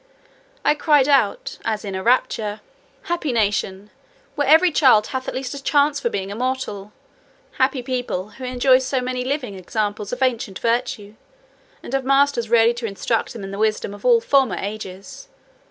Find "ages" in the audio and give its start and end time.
14.57-15.27